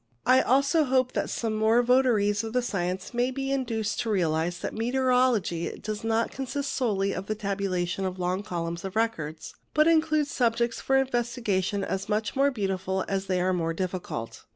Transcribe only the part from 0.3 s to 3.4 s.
also hope that some more votaries of the science may